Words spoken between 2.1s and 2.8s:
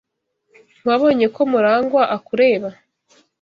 akureba?